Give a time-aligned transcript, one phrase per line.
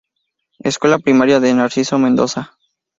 [0.57, 2.57] Escuela Primaria Narciso Mendoza.